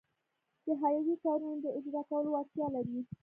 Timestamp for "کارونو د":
1.23-1.65